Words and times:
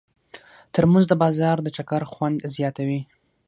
ترموز 0.73 1.05
د 1.09 1.13
بازار 1.23 1.57
د 1.61 1.67
چکر 1.77 2.01
خوند 2.11 2.37
زیاتوي. 2.55 3.01